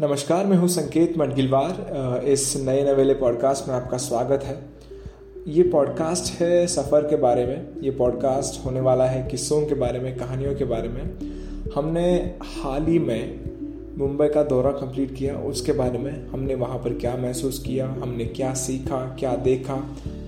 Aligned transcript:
नमस्कार, 0.00 0.46
मैं 0.46 0.56
हूँ 0.56 0.68
संकेत 0.68 1.18
मडगिलवार। 1.18 2.24
इस 2.24 2.56
नए 2.56 2.92
नवेले 2.92 3.14
पॉडकास्ट 3.14 3.68
में 3.68 3.74
आपका 3.74 3.96
स्वागत 3.96 4.42
है। 4.44 4.58
ये 5.48 5.62
पॉडकास्ट 5.62 6.40
है 6.40 6.66
सफ़र 6.66 7.02
के 7.02 7.16
बारे 7.16 7.46
में। 7.46 7.80
ये 7.82 7.90
पॉडकास्ट 7.90 8.66
होने 8.66 8.80
वाला 8.80 9.04
है 9.04 9.28
किस्सों 9.28 9.66
के 9.66 9.74
बारे 9.74 9.98
में, 9.98 10.16
कहानियों 10.16 10.54
के 10.54 10.64
बारे 10.64 10.88
में। 10.88 11.02
हमने 11.74 12.36
हाल 12.62 12.86
ही 12.86 12.98
में 12.98 13.40
मुंबई 13.98 14.28
का 14.28 14.42
दौरा 14.42 14.70
कंप्लीट 14.70 15.14
किया। 15.14 15.36
उसके 15.36 15.72
बारे 15.72 15.98
में 15.98 16.28
हमने 16.28 16.54
वहाँ 16.54 16.78
पर 16.78 16.94
क्या 16.94 17.16
महसूस 17.16 17.62
किया? 17.66 17.88
हमने 17.88 18.24
क्या 18.24 18.54
सीखा? 18.54 19.16
क्या 19.18 19.36
देखा? 19.36 19.74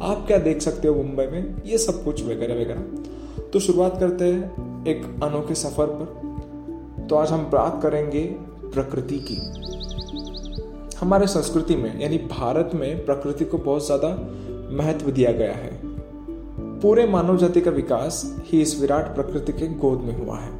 आप 0.02 0.24
क्या 0.26 0.38
देख 0.38 0.60
सकते 0.60 0.88
हो 0.88 0.94
मुंबई 0.94 1.26
में? 1.26 1.62
ये 1.66 1.78
सब 1.78 2.04
कुछ 2.04 2.24
वगैरह 2.24 2.54
वगैरह। 2.54 3.42
तो 3.52 3.60
शुरुआत 3.60 4.00
करते 4.00 4.24
हैं 4.24 4.86
एक 4.86 5.04
अनोखे 5.22 5.54
सफ़र 5.54 5.86
पर। 5.86 7.06
तो 7.06 7.16
आज 7.16 7.30
हम 7.30 7.50
बात 7.50 7.80
करेंगे 7.82 8.48
प्रकृति 8.74 9.18
की। 9.30 9.36
हमारे 10.98 11.26
संस्कृति 11.26 11.76
में, 11.76 12.00
यानी 12.00 12.18
भारत 12.18 12.70
में 12.74 13.04
प्रकृति 13.04 13.44
को 13.44 13.58
बहुत 13.58 13.86
ज़्यादा 13.86 14.08
महत्व 14.76 15.10
दिया 15.10 15.32
गया 15.32 15.52
है। 15.52 15.70
पूरे 16.80 17.06
मानव 17.06 17.36
जाति 17.36 17.60
का 17.60 17.70
विकास 17.70 18.22
ही 18.44 18.60
इस 18.62 18.80
विराट 18.80 19.14
प्रकृति 19.14 19.52
के 19.52 19.68
गोद 19.68 20.00
में 20.00 20.16
हुआ 20.16 20.38
है। 20.38 20.50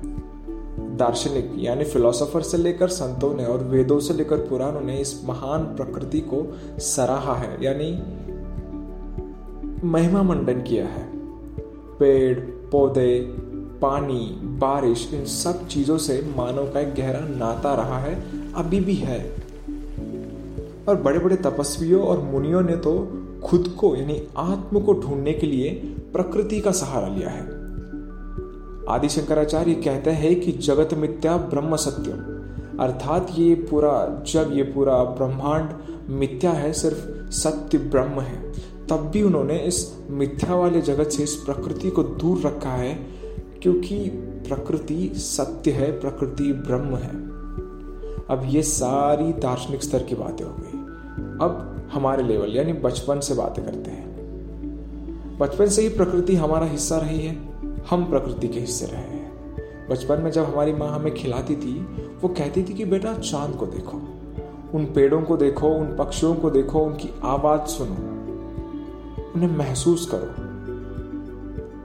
दार्शनिक, 0.97 1.51
यानी 1.59 1.85
फिलोसोफर 1.85 2.43
से 2.43 2.59
लेकर 2.59 2.89
संतों 2.89 3.35
ने 3.35 3.45
और 3.45 3.63
वेदों 3.65 3.99
से 4.01 4.15
लेकर 4.15 4.37
पुराणों 4.37 4.81
ने 4.81 4.97
इस 4.97 5.21
महान 5.25 5.65
प्रकृति 5.77 6.21
को 6.21 6.47
सराहा 6.79 7.35
है, 7.35 7.65
यानी 7.65 7.91
महिमा 9.85 10.23
मंडन 10.23 10.63
किया 10.63 10.87
है। 10.87 11.05
पेड़, 11.99 12.39
पौधे 12.73 13.19
पानी, 13.83 14.41
बारिश, 14.43 15.11
इन 15.15 15.25
सब 15.25 15.69
चीज़ों 15.69 15.99
से 15.99 16.35
मानव 16.37 16.73
का 16.73 16.81
एक 16.81 16.95
गहरा 16.95 17.21
नाता 17.21 17.75
रहा 17.75 17.99
है, 17.99 18.25
अभी 18.55 18.81
भी 18.81 18.95
है। 18.95 19.33
और 20.89 20.97
बड़े 20.97 21.19
बड़े 21.19 21.37
तपस्वियों 21.37 22.03
और 22.03 22.19
मुनियों 22.19 22.63
ने 22.63 22.77
तो 22.77 23.09
खुद 23.45 23.75
को, 23.79 23.97
यानी 23.97 24.23
आत्म 24.37 24.81
को 24.81 24.93
ढूँढने 24.93 25.33
के 25.33 25.47
लिए 25.47 25.71
प्रकृति 26.13 26.61
का 26.61 26.71
सहारा 26.71 27.09
लिया 27.09 27.29
है। 27.29 27.59
आदि 28.89 29.09
शंकराचार्य 29.09 29.75
कहते 29.75 30.11
हैं 30.11 30.41
कि 30.41 30.53
जगत 30.53 30.95
मिथ्या, 30.95 31.37
ब्रह्म 31.37 31.77
सत्यम 31.77 32.39
अर्थात 32.85 33.27
ये 33.39 33.55
पूरा, 33.55 34.23
जब 34.27 34.51
ये 34.53 34.63
पूरा 34.63 35.05
ब्रह्मांड 35.05 35.71
मिथ्या 36.11 36.51
है, 36.51 36.73
सिर्फ़ 36.73 37.31
सत्य 37.31 37.79
ब्रह्म 37.79 38.21
है। 38.21 38.53
तब 38.89 38.97
भी 38.97 39.23
उन्होंने 39.23 39.59
इस 39.59 39.99
मिथ्या 40.11 40.55
वाले 40.55 40.81
जगत 40.81 41.09
से 41.09 41.23
इस 41.23 41.35
प्रकृति 41.35 41.91
को 41.91 42.03
दूर 42.03 42.41
रखा 42.41 42.71
है 42.71 43.18
क्योंकि 43.63 44.09
प्रकृति 44.49 45.13
सत्य 45.15 45.71
है, 45.71 46.01
प्रकृति 46.01 46.53
ब्रह्म 46.53 46.97
है। 46.97 47.29
अब 48.29 48.43
ये 48.45 48.63
सारी 48.63 49.33
दार्शनिक 49.33 49.83
स्तर 49.83 50.03
की 50.03 50.15
बातें 50.15 50.45
हो 50.45 50.55
गई। 50.59 50.79
अब 51.47 51.75
हमारे 51.93 52.23
लेवल, 52.23 52.57
यानी 52.57 52.73
बचपन 52.73 53.21
से 53.21 53.35
बातें 53.35 53.65
करते 53.65 53.91
हैं। 53.91 54.09
बचपन 55.39 55.67
से 55.67 55.83
ही 55.83 55.89
प्रकृति 55.89 56.35
हमारा 56.35 56.67
हिस्सा 56.67 56.99
रही 56.99 57.19
है। 57.19 57.49
हम 57.91 58.05
प्रकृति 58.05 58.49
के 58.49 58.61
हिस्से 58.61 58.87
रहे 58.87 59.01
हैं। 59.01 59.33
बचपन 59.91 60.21
में 60.21 60.31
जब 60.31 60.45
हमारी 60.45 60.73
माँ 60.73 60.89
हमें 60.89 61.15
खिलाती 61.15 61.57
थी, 61.57 61.81
वो 62.23 62.29
कहती 62.29 62.63
थी 62.63 62.75
कि, 62.75 62.85
बेटा, 62.85 63.15
चाँद 63.15 63.57
को 63.57 63.67
देखो। 63.67 63.97
उन 64.75 64.85
पेड़ों 64.85 65.23
को 65.23 65.37
देखो, 65.37 65.69
उन 65.69 65.97
पक्षियों 65.97 66.35
को 66.35 66.51
देखो, 66.51 66.81
उनकी 66.81 67.11
आवाज़ 67.25 67.69
सुनो। 67.69 67.95
उन्हें 69.33 69.57
महसूस 69.57 70.11
करो। 70.15 70.35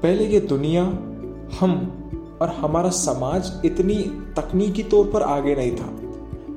पहले 0.01 0.25
ये 0.25 0.39
दुनिया 0.39 1.12
हम 1.59 2.39
और 2.41 2.49
हमारा 2.49 2.89
समाज 2.89 3.51
इतनी 3.65 3.95
तकनीकी 4.37 4.83
तौर 4.83 5.05
पर 5.05 5.21
आगे 5.21 5.55
नहीं 5.55 5.75
था। 5.75 5.89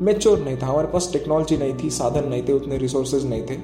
मेच्योर 0.02 0.38
नहीं 0.38 0.56
था, 0.56 0.66
हमारे 0.66 0.88
पास 0.88 1.10
टेक्नोलॉजी 1.12 1.56
नहीं 1.56 1.74
थी, 1.74 1.90
साधन 1.90 2.28
नहीं 2.28 2.42
थे, 2.42 2.52
उतने 2.52 2.78
रिसोर्सेज 2.78 3.26
नहीं 3.26 3.42
थे। 3.42 3.54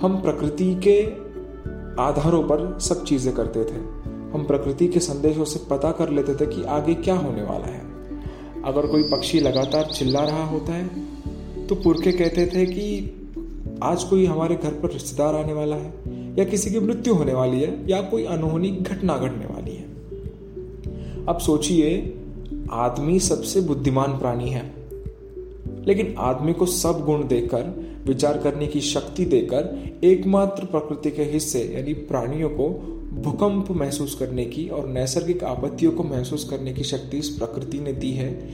हम 0.00 0.20
प्रकृति 0.22 0.74
के 0.86 1.00
आधारों 2.02 2.42
पर 2.42 2.78
सब 2.80 3.04
चीज़ें 3.04 3.34
करते 3.34 3.64
थे। 3.64 3.78
हम 4.32 4.44
प्रकृति 4.46 4.88
के 4.88 5.00
संदेशों 5.00 5.44
से 5.44 5.60
पता 5.70 5.90
कर 5.92 6.10
लेते 6.10 6.34
थे 6.34 6.46
कि 6.46 6.62
आगे 6.62 6.94
क्या 6.94 7.14
होने 7.14 7.42
वाला 7.42 7.66
है। 7.66 7.80
अगर 8.64 8.86
कोई 8.86 9.02
पक्षी 9.02 9.40
लगातार 9.40 9.84
चिल्ला 9.84 10.24
रहा 10.24 10.44
होता 10.44 10.72
है 10.72 10.86
तो 11.66 11.74
पुरखे 11.74 12.12
कहते 12.12 12.46
थे 12.46 12.66
कि 12.66 12.84
आज 13.82 14.04
कोई 14.04 14.24
हमारे 14.26 14.56
घर 14.56 14.70
पर 14.70 14.92
रिश्तेदार 14.92 15.34
आने 15.34 15.52
वाला 15.52 15.76
है, 15.76 15.92
या 16.38 16.44
किसी 16.44 16.70
की 16.70 16.80
मृत्यु 16.80 17.14
होने 17.14 17.34
वाली 17.34 17.60
है, 17.60 17.88
या 17.88 18.00
कोई 18.00 18.24
अनहोनी 18.24 18.70
घटना 18.70 19.16
घटने 19.16 19.46
वाली 19.46 19.55
अब 21.28 21.38
सोचिए, 21.38 22.18
आदमी 22.70 23.20
सबसे 23.20 23.60
बुद्धिमान 23.60 24.18
प्राणी 24.18 24.50
है। 24.50 24.74
लेकिन 25.86 26.14
आदमी 26.18 26.52
को 26.52 26.66
सब 26.66 27.04
गुण 27.04 27.28
देकर 27.28 27.86
विचार 28.06 28.38
करने 28.38 28.66
की 28.66 28.80
शक्ति 28.80 29.24
देकर, 29.24 29.84
एकमात्र 30.04 30.64
प्रकृति 30.64 31.10
के 31.10 31.22
हिस्से, 31.22 31.72
यानी 31.74 31.92
प्राणियों 31.92 32.50
को 32.50 32.68
भूकंप 33.12 33.70
महसूस 33.70 34.14
करने 34.14 34.44
की 34.44 34.68
और 34.68 34.88
नैसर्गिक 34.88 35.44
आपत्तियों 35.44 35.92
को 35.92 36.02
महसूस 36.02 36.44
करने 36.50 36.72
की 36.72 36.84
शक्ति 36.84 37.18
इस 37.18 37.28
प्रकृति 37.28 37.80
ने 37.80 37.92
दी 37.92 38.10
है, 38.10 38.48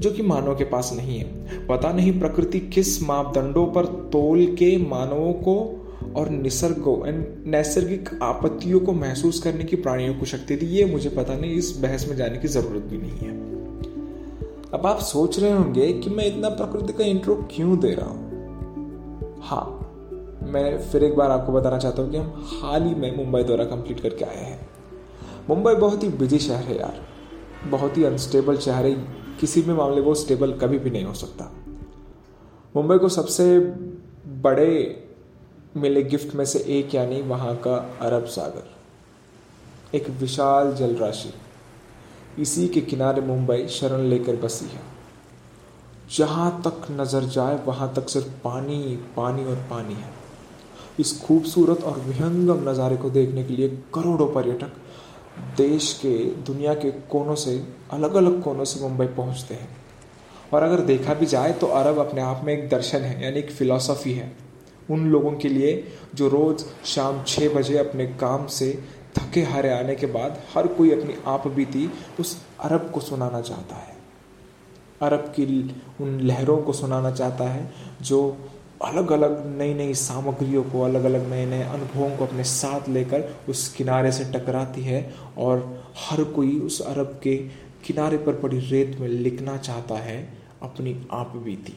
जो 0.00 0.10
कि 0.10 0.22
मानव 0.22 0.56
के 0.56 0.64
पास 0.64 0.92
नहीं 0.96 1.18
है। 1.18 1.24
पता 1.66 1.92
नहीं 1.92 2.20
प्रकृति 2.20 2.60
किस 2.60 3.02
मापदंडों 3.02 3.66
पर 3.66 3.84
तोल 3.86 4.46
के 4.46 4.76
मानवों 4.76 5.32
को 5.32 5.79
और 6.16 6.28
निसर्ग 6.28 6.74
को 6.74 7.02
नैसर्गिक 7.50 8.18
आपत्तियों 8.22 8.80
को 8.80 8.92
महसूस 8.92 9.42
करने 9.42 9.64
की 9.64 9.76
प्राणियों 9.76 10.14
को 10.14 10.26
शक्ति 10.26 10.56
दी, 10.56 10.66
ये 10.66 10.84
मुझे 10.84 11.10
पता 11.10 11.36
नहीं, 11.36 11.54
इस 11.54 11.76
बहस 11.76 12.08
में 12.08 12.16
जाने 12.16 12.38
की 12.38 12.48
ज़रूरत 12.48 12.82
भी 12.82 12.98
नहीं 12.98 13.18
है। 13.18 13.50
अब 14.74 14.86
आप 14.86 14.98
सोच 14.98 15.38
रहे 15.38 15.52
होंगे 15.52 15.92
कि 15.92 16.10
मैं 16.10 16.26
इतना 16.26 16.48
प्रकृति 16.48 16.92
का 16.92 17.04
इंट्रो 17.04 17.34
क्यों 17.34 17.78
दे 17.80 17.94
रहा 17.94 18.10
हूँ? 18.10 18.30
हाँ 19.42 19.76
मैं 20.42 20.78
फिर 20.82 21.04
एक 21.04 21.16
बार 21.16 21.30
आपको 21.30 21.52
बताना 21.52 21.78
चाहता 21.78 22.02
हूँ 22.02 22.10
कि 22.10 22.16
हम 22.16 22.44
हाल 22.46 22.82
ही 22.82 22.94
में 22.94 23.16
मुंबई 23.16 23.42
दौरा 23.42 23.64
कंप्लीट 23.64 24.00
करके 24.00 24.24
आए 24.24 24.44
हैं। 24.44 24.68
मुंबई 25.48 25.74
बहुत 25.74 26.02
ही 26.02 26.08
बिज़ी 26.08 26.38
शहर 26.38 26.64
है 26.64 26.78
यार। 26.78 27.00
बहुत 27.70 27.98
ही 27.98 28.04
अनस्टेबल 28.04 28.56
शहर 28.56 28.86
है। 28.86 28.94
किसी 29.40 29.62
भी 29.62 29.72
मामले 29.72 30.00
वो 30.00 30.14
स्टेबल 30.14 30.52
कभी 30.52 30.78
भी 30.78 30.90
नहीं 30.90 31.04
हो 31.04 31.14
सकता। 31.14 31.52
मुंबई 32.76 32.98
को 32.98 33.08
सबसे 33.08 33.58
बड़े 34.26 35.06
मिले 35.76 36.02
गिफ्ट 36.02 36.34
में 36.34 36.44
से 36.44 36.58
एक, 36.68 36.94
यानी 36.94 37.20
वहाँ 37.22 37.54
का 37.56 37.74
अरब 38.00 38.24
सागर। 38.26 39.96
एक 39.96 40.08
विशाल 40.10 40.72
जल 40.74 40.94
राशि 40.96 41.32
इसी 42.38 42.66
के 42.68 42.80
किनारे 42.80 43.20
मुंबई 43.20 43.66
शरण 43.68 44.00
लेकर 44.00 44.36
बसी 44.36 44.64
है। 44.64 44.80
जहाँ 46.16 46.50
तक 46.66 46.86
नज़र 46.90 47.24
जाए, 47.24 47.58
वहाँ 47.66 47.92
तक 47.96 48.08
सिर्फ़ 48.08 48.28
पानी 48.44 48.98
पानी 49.16 49.44
और 49.44 49.56
पानी 49.70 49.94
है। 49.94 50.12
इस 51.00 51.20
खूबसूरत 51.20 51.84
और 51.84 51.98
विहंगम 51.98 52.68
नज़ारे 52.68 52.96
को 52.96 53.10
देखने 53.10 53.44
के 53.44 53.56
लिए 53.56 53.68
करोड़ों 53.94 54.26
पर्यटक 54.26 54.72
देश 55.56 55.92
के, 56.02 56.16
दुनिया 56.44 56.74
के 56.74 56.90
कोनों 56.90 57.34
से 57.34 57.56
अलग 57.90 58.14
अलग 58.14 58.42
कोनों 58.42 58.64
से 58.64 58.80
मुंबई 58.80 59.06
पहुँचते 59.06 59.54
हैं। 59.54 59.68
और 60.52 60.62
अगर 60.62 60.80
देखा 60.80 61.14
भी 61.14 61.26
जाए 61.26 61.52
तो 61.52 61.66
अरब 61.66 61.98
अपने 61.98 62.20
आप 62.20 62.44
में 62.44 62.52
एक 62.54 62.68
दर्शन 62.68 62.98
है, 62.98 63.22
यानी 63.24 63.38
एक 63.38 63.50
फिलॉसफी 63.50 64.12
है। 64.12 64.49
उन 64.90 65.06
लोगों 65.06 65.32
के 65.32 65.48
लिए 65.48 65.72
जो 66.14 66.28
रोज़ 66.28 66.64
शाम 66.86 67.22
छः 67.24 67.54
बजे 67.54 67.78
अपने 67.78 68.06
काम 68.20 68.46
से 68.46 68.72
थके 69.18 69.42
हारे 69.42 69.70
आने 69.70 69.94
के 69.94 70.06
बाद 70.06 70.42
हर 70.54 70.66
कोई 70.66 70.90
अपनी 70.90 71.14
आप 71.26 71.46
बीती 71.48 71.90
उस 72.20 72.36
अरब 72.60 72.90
को 72.90 73.00
सुनाना 73.00 73.40
चाहता 73.40 73.76
है। 73.76 73.96
अरब 75.02 75.32
की 75.36 75.44
उन 76.00 76.20
लहरों 76.20 76.56
को 76.62 76.72
सुनाना 76.72 77.10
चाहता 77.10 77.44
है 77.44 77.70
जो 78.02 78.36
अलग 78.84 79.10
अलग 79.12 79.58
नई 79.58 79.74
नई 79.74 79.94
सामग्रियों 79.94 80.62
को 80.62 80.82
अलग 80.82 81.04
अलग 81.04 81.28
नए 81.30 81.46
नए 81.46 81.62
अनुभवों 81.62 82.10
को 82.16 82.26
अपने 82.26 82.44
साथ 82.44 82.88
लेकर 82.88 83.28
उस 83.48 83.68
किनारे 83.68 84.12
से 84.12 84.24
टकराती 84.24 84.82
है 84.82 85.02
और 85.38 85.84
हर 85.98 86.24
कोई 86.24 86.58
उस 86.60 86.80
अरब 86.80 87.20
के 87.22 87.36
किनारे 87.84 88.18
पर 88.18 88.32
पड़ी 88.32 88.58
रेत 88.58 88.96
में 89.00 89.08
लिखना 89.08 89.56
चाहता 89.56 89.94
है 89.94 90.18
अपनी 90.62 91.06
आप 91.12 91.36
बीती। 91.36 91.76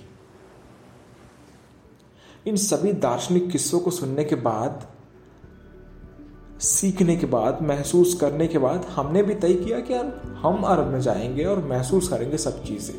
इन 2.47 2.55
सभी 2.55 2.93
दार्शनिक 2.93 3.51
किस्सों 3.51 3.79
को 3.79 3.91
सुनने 3.91 4.23
के 4.23 4.35
बाद, 4.35 4.87
सीखने 6.59 7.15
के 7.15 7.25
बाद, 7.25 7.61
महसूस 7.61 8.19
करने 8.19 8.47
के 8.47 8.57
बाद 8.57 8.85
हमने 8.85 9.23
भी 9.23 9.35
तय 9.35 9.53
किया 9.53 9.79
कि 9.79 9.93
यार, 9.93 10.21
हम 10.25 10.63
अरब 10.63 10.87
में 10.87 11.01
जाएँगे 11.01 11.45
और 11.45 11.65
महसूस 11.65 12.09
करेंगे 12.09 12.37
सब 12.37 12.63
चीज़ें। 12.63 12.95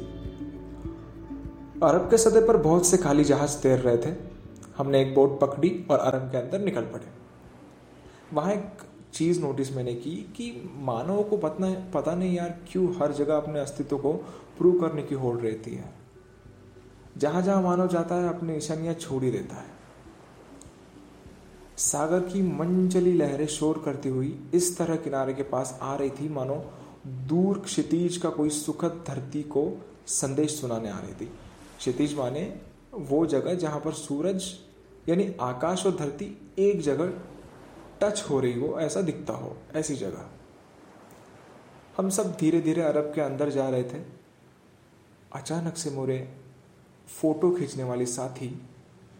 अरब 1.82 2.10
के 2.10 2.18
सतह 2.18 2.46
पर 2.46 2.56
बहुत 2.56 2.86
से 2.86 2.96
खाली 2.96 3.24
जहाज़ 3.24 3.62
तैर 3.62 3.78
रहे 3.78 3.96
थे। 3.96 4.16
हमने 4.76 5.02
एक 5.02 5.14
बोट 5.14 5.40
पकड़ी 5.40 5.86
और 5.90 5.98
अरब 5.98 6.30
के 6.30 6.38
अंदर 6.38 6.58
निकल 6.58 6.82
पड़े। 6.82 7.06
वहाँ 8.32 8.52
एक 8.52 8.66
चीज़ 9.14 9.40
नोटिस 9.40 9.76
मैंने 9.76 9.94
की 9.94 10.10
कि 10.10 10.70
मानव 10.76 11.22
को 11.22 11.36
पता 11.36 11.90
पता 11.94 12.14
नहीं 12.14 12.36
यार 12.36 12.58
क्यों 12.72 12.94
हर 12.96 13.12
जगह 13.12 13.36
अपने 13.36 13.60
अस्तित्व 13.60 13.98
को 13.98 14.12
प्रूव 14.58 14.80
करने 14.80 15.02
की 15.02 15.14
होड़ 15.14 15.36
रहती 15.36 15.74
है। 15.74 16.03
जहाँ 17.18 17.42
जहाँ 17.42 17.62
मानव 17.62 17.88
जाता 17.88 18.14
है, 18.14 18.28
अपनी 18.28 18.52
निशानियाँ 18.52 18.94
छोड़ 18.94 19.22
ही 19.24 19.30
देता 19.30 19.56
है। 19.56 19.72
सागर 21.76 22.20
की 22.20 22.42
मंचली 22.42 23.12
लहरें 23.12 23.46
शोर 23.46 23.82
करती 23.84 24.08
हुई 24.08 24.38
इस 24.54 24.76
तरह 24.78 24.96
किनारे 24.96 25.34
के 25.34 25.42
पास 25.42 25.78
आ 25.82 25.94
रही 25.96 26.10
थी, 26.10 26.28
मानो 26.28 26.64
दूर 27.06 27.58
क्षितिज 27.58 28.16
का 28.16 28.30
कोई 28.30 28.50
सुखद 28.50 29.04
धरती 29.08 29.42
को 29.42 29.64
संदेश 30.06 30.60
सुनाने 30.60 30.90
आ 30.90 30.98
रही 30.98 31.14
थी। 31.14 31.30
क्षितिज 31.78 32.16
माने 32.18 32.60
वो 32.92 33.24
जगह 33.26 33.54
जहाँ 33.54 33.80
पर 33.80 33.92
सूरज, 33.92 34.44
यानी 35.08 35.34
आकाश 35.40 35.86
और 35.86 35.96
धरती 35.96 36.26
एक 36.58 36.80
जगह 36.80 37.12
टच 38.00 38.24
हो 38.30 38.40
रही 38.40 38.60
हो, 38.60 38.78
ऐसा 38.80 39.00
दिखता 39.00 39.32
हो, 39.32 39.56
ऐसी 39.74 39.94
जगह। 39.94 40.30
हम 41.96 42.08
सब 42.10 42.36
धीरे 42.36 42.60
धीरे 42.60 42.82
अरब 42.82 43.12
के 43.14 43.20
अंदर 43.20 43.50
जा 43.50 43.68
रहे 43.68 43.82
थे। 43.82 44.02
अचानक 45.32 45.76
से 45.76 45.90
मोरे 45.90 46.18
फ़ोटो 47.08 47.50
खींचने 47.50 47.84
वाले 47.84 48.06
साथी 48.06 48.48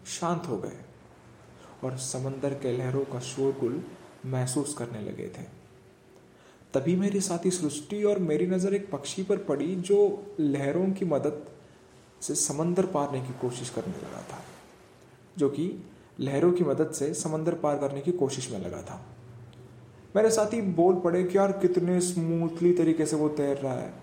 शांत 0.09 0.47
हो 0.47 0.57
गए 0.57 0.77
और 1.83 1.97
समंदर 1.97 2.53
के 2.53 2.77
लहरों 2.77 3.03
का 3.03 3.19
शोरगुल 3.19 3.81
महसूस 4.25 4.73
करने 4.73 5.01
लगे 5.01 5.27
थे। 5.27 5.43
तभी 6.73 6.95
मेरे 6.95 7.19
साथी 7.21 7.51
सृष्टि 7.51 8.03
और 8.03 8.19
मेरी 8.19 8.47
नज़र 8.47 8.73
एक 8.73 8.89
पक्षी 8.91 9.23
पर 9.23 9.37
पड़ी 9.37 9.75
जो 9.75 9.97
लहरों 10.39 10.91
की 10.91 11.05
मदद 11.05 11.45
से 12.21 12.35
समंदर 12.35 12.85
पारने 12.85 13.21
की 13.21 13.33
कोशिश 13.41 13.69
करने 13.69 13.97
लगा 13.97 14.21
था, 14.21 14.41
जो 15.37 15.49
कि 15.49 15.71
लहरों 16.19 16.51
की 16.51 16.63
मदद 16.63 16.91
से 16.91 17.13
समंदर 17.13 17.53
पार 17.53 17.77
करने 17.77 18.01
की 18.01 18.11
कोशिश 18.11 18.51
में 18.51 18.59
लगा 18.59 18.81
था। 18.81 19.05
मेरे 20.15 20.29
साथी 20.31 20.61
बोल 20.61 20.99
पड़े 20.99 21.23
कि 21.23 21.37
यार 21.37 21.51
कितने 21.51 21.99
स्मूथली 22.01 22.73
तरीके 22.73 23.05
से 23.05 23.15
वो 23.15 23.29
तैर 23.29 23.57
रहा 23.57 23.73
है। 23.73 23.93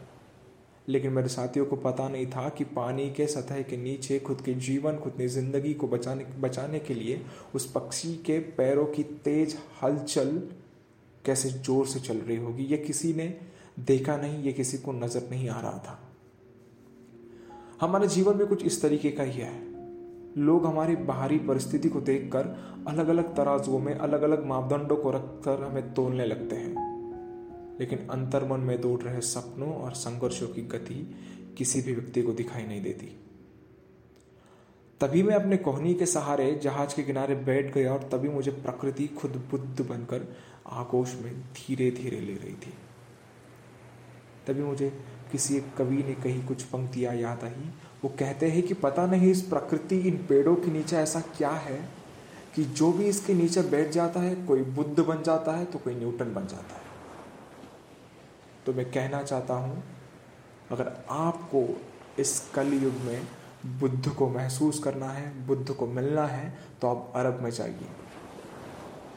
लेकिन 0.89 1.13
मेरे 1.13 1.29
साथियों 1.29 1.65
को 1.67 1.77
पता 1.77 2.09
नहीं 2.09 2.27
था 2.27 2.49
कि 2.49 2.65
पानी 2.65 3.09
के 3.11 3.27
सतह 3.27 3.63
के 3.63 3.77
नीचे 3.77 4.19
खुद 4.19 4.41
के 4.41 4.55
जीवन, 4.55 4.97
खुद 4.97 5.13
की 5.13 5.27
ज़िंदगी 5.29 5.75
को 5.75 5.89
बचाने 5.89 6.27
बचाने 6.41 6.79
के 6.79 6.95
लिए 6.95 7.21
उस 7.55 7.71
पक्षी 7.73 8.15
के 8.27 8.39
पैरों 8.57 8.87
की 8.87 9.03
तेज 9.03 9.57
हलचल 9.83 10.43
कैसे 11.25 11.49
ज़ोर 11.49 11.87
से 11.87 12.01
चल 12.01 12.17
रही 12.19 12.37
होगी, 12.37 12.65
ये 12.65 12.77
किसी 12.77 13.13
ने 13.15 13.35
देखा 13.81 14.17
नहीं, 14.17 14.43
ये 14.43 14.53
किसी 14.53 14.79
को 14.79 14.93
नज़र 14.93 15.29
नहीं 15.31 15.49
आ 15.49 15.61
रहा 15.61 15.79
था। 15.79 15.99
हमारे 17.81 18.09
जीवन 18.09 18.37
में 18.37 18.47
कुछ 18.47 18.65
इस 18.65 18.83
तरीके 18.83 19.11
का 19.11 19.23
ही 19.23 19.41
है। 19.41 19.53
लोग 20.39 20.67
हमारी 20.67 20.97
बाहरी 20.97 21.39
परिस्थिति 21.39 21.89
को 21.89 22.01
देखकर 22.01 22.47
अलग 22.89 23.09
अलग 23.09 23.35
तराजुओं 23.37 23.79
में 23.79 23.95
अलग 23.95 24.23
अलग 24.23 24.47
मापदंडों 24.47 24.97
को 24.97 25.11
रखकर 25.11 25.63
हमें 25.63 25.93
तोलने 25.95 26.27
लगते 26.27 26.57
हैं। 26.57 26.72
लेकिन 27.83 28.07
अंतर्मन 28.11 28.61
में 28.61 28.81
दौड़ 28.81 29.01
रहे 29.03 29.21
सपनों 29.21 29.73
और 29.75 29.93
संघर्षों 29.97 30.49
की 30.49 30.63
गति 30.69 30.95
किसी 31.59 31.81
भी 31.81 31.93
व्यक्ति 31.93 32.23
को 32.23 32.33
दिखाई 32.33 32.63
नहीं 32.63 32.83
देती। 32.83 33.07
तभी 35.01 35.23
मैं 35.23 35.35
अपने 35.35 35.57
कोहनी 35.57 35.95
के 35.95 36.07
सहारे 36.07 36.53
जहाज़ 36.63 36.95
के 36.97 37.03
किनारे 37.03 37.35
बैठ 37.45 37.73
गया 37.75 37.93
और 37.93 38.03
तभी 38.03 38.29
मुझे 38.29 38.51
प्रकृति 38.51 39.07
खुद 39.17 39.31
बुद्ध 39.51 39.87
बनकर 39.89 40.27
आकोश 40.73 41.15
में 41.15 41.33
धीरे 41.57 41.91
धीरे 41.91 42.21
ले 42.21 42.35
रही 42.35 42.55
थी। 42.57 42.73
तभी 44.47 44.63
मुझे 44.63 44.91
किसी 45.33 45.57
एक 45.57 45.75
कवि 45.79 46.03
ने 46.03 46.15
कही 46.15 46.43
कुछ 46.43 46.63
पंक्तियाँ 46.65 47.15
याद 47.15 47.45
आई। 47.45 47.69
वो 48.05 48.09
कहते 48.19 48.51
हैं 48.51 48.63
कि 48.63 48.75
पता 48.75 49.07
नहीं 49.07 49.31
इस 49.31 49.43
प्रकृति 49.43 49.99
इन 49.99 50.17
पेड़ों 50.29 50.55
के 50.57 50.71
नीचे 50.71 50.97
ऐसा 50.97 51.21
क्या 51.37 51.51
है 51.51 51.79
कि 52.55 52.65
जो 52.65 52.93
भी 52.93 53.05
इसके 53.05 53.35
नीचे 53.35 53.63
बैठ 53.63 53.91
जाता 53.91 54.21
है, 54.21 54.35
कोई 54.47 54.63
बुद्ध 54.63 55.01
बन 55.01 55.23
जाता 55.23 55.53
है 55.53 55.65
तो 55.65 55.79
कोई 55.79 55.95
न्यूटन 55.95 56.35
बन 56.35 56.47
जाता 56.47 56.75
है। 56.77 56.82
तो 58.67 58.73
मैं 58.73 58.91
कहना 58.93 59.23
चाहता 59.23 59.55
हूँ, 59.55 59.83
अगर 60.71 60.93
आपको 61.11 61.67
इस 62.19 62.39
कलयुग 62.55 63.01
में 63.03 63.27
बुद्ध 63.81 64.09
को 64.09 64.29
महसूस 64.29 64.79
करना 64.79 65.09
है, 65.09 65.47
बुद्ध 65.47 65.73
को 65.73 65.87
मिलना 65.87 66.27
है 66.27 66.53
तो 66.81 66.89
आप 66.89 67.13
अरब 67.17 67.43
में 67.43 67.51
जाइए। 67.51 67.89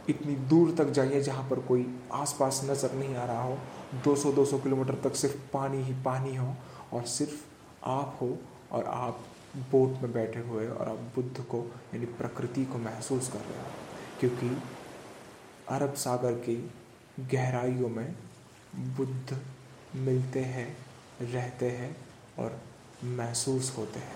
इतनी 0.10 0.36
दूर 0.46 0.76
तक 0.78 0.90
जाइए 0.90 1.22
जहाँ 1.22 1.50
पर 1.50 1.60
कोई 1.60 1.86
आसपास 2.14 2.62
नज़र 2.66 2.94
नहीं 2.94 3.16
आ 3.16 3.26
रहा 3.26 3.44
हो। 3.44 3.58
200-200 4.04 4.60
किलोमीटर 4.60 4.96
तक 5.04 5.16
सिर्फ़ 5.16 5.38
पानी 5.54 5.82
ही 5.84 5.94
पानी 6.04 6.36
हो 6.36 6.54
और 6.94 7.04
सिर्फ़ 7.04 7.44
आप 7.86 8.18
हो 8.22 8.38
और 8.72 8.86
आप 8.86 9.20
बोट 9.72 10.02
में 10.02 10.12
बैठे 10.14 10.40
हुए 10.40 10.68
और 10.68 10.90
आप 10.90 11.00
बुद्ध 11.16 11.42
को, 11.42 11.58
यानी 11.94 12.06
प्रकृति 12.06 12.66
को 12.66 12.78
महसूस 12.78 13.30
कर 13.30 13.40
रहे 13.40 13.60
हो। 13.60 13.68
क्योंकि 14.20 14.58
अरब 15.70 15.94
सागर 15.94 16.34
की 16.40 16.56
गहराइयों 17.20 17.90
में 17.90 18.16
बुद्ध 18.80 19.40
मिलते 19.96 20.40
हैं, 20.40 20.78
रहते 21.22 21.70
हैं 21.72 21.98
और 22.40 22.62
महसूस 23.04 23.78
होते 23.78 24.00
हैं। 24.00 24.14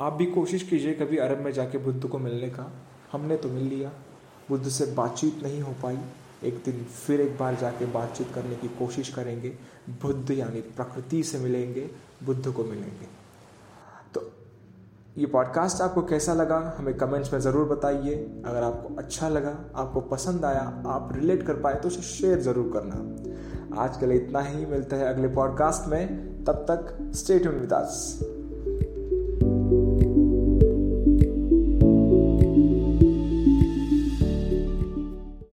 आप 0.00 0.12
भी 0.12 0.26
कोशिश 0.26 0.62
कीजिए 0.62 0.94
कभी 0.94 1.16
अरब 1.16 1.38
में 1.38 1.52
जाके 1.52 1.78
बुद्ध 1.78 2.08
को 2.08 2.18
मिलने 2.18 2.50
का। 2.50 2.72
हमने 3.12 3.36
तो 3.36 3.48
मिल 3.48 3.64
लिया। 3.64 3.92
बुद्ध 4.48 4.68
से 4.68 4.86
बातचीत 4.86 5.42
नहीं 5.42 5.60
हो 5.60 5.72
पाई। 5.72 5.98
एक 6.44 6.54
दिन 6.54 6.84
फिर 6.84 7.20
एक 7.20 7.38
बार 7.38 7.54
जाके 7.54 7.86
बातचीत 7.86 8.32
करने 8.34 8.56
की 8.56 8.68
कोशिश 8.68 9.08
करेंगे। 9.08 9.48
बुद्ध 9.90 10.30
यानी 10.30 10.60
प्रकृति 10.60 11.22
से 11.22 11.38
मिलेंगे, 11.38 11.90
बुद्ध 12.22 12.52
को 12.52 12.64
मिलेंगे। 12.64 13.19
ये 15.20 15.26
पॉडकास्ट 15.26 15.80
आपको 15.82 16.02
कैसा 16.02 16.34
लगा, 16.34 16.74
हमें 16.78 16.96
कमेंट्स 16.96 17.32
में 17.32 17.40
ज़रूर 17.40 17.68
बताइए। 17.68 18.14
अगर 18.46 18.62
आपको 18.62 18.94
अच्छा 18.94 19.28
लगा, 19.28 19.54
आपको 19.76 20.00
पसंद 20.00 20.44
आया, 20.44 20.82
आप 20.86 21.08
रिलेट 21.12 21.42
कर 21.42 21.54
पाए 21.54 21.74
तो 21.74 21.88
उसे 21.88 22.02
शेयर 22.02 22.40
ज़रूर 22.40 22.70
करना। 22.72 23.82
आज 23.82 23.96
के 23.96 24.06
लिए 24.06 24.18
इतना 24.18 24.40
ही, 24.40 24.66
मिलता 24.66 24.96
है 24.96 25.14
अगले 25.14 25.28
पॉडकास्ट 25.28 25.88
में। 25.88 26.44
तब 26.44 26.64
तक 26.70 26.96
स्टेट 27.14 27.46
विद 27.46 27.72